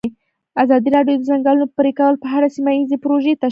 ازادي 0.63 0.89
راډیو 0.97 1.15
د 1.17 1.21
د 1.23 1.27
ځنګلونو 1.29 1.65
پرېکول 1.77 2.13
په 2.23 2.27
اړه 2.37 2.47
سیمه 2.55 2.71
ییزې 2.77 2.97
پروژې 3.03 3.31
تشریح 3.33 3.39
کړې. 3.41 3.49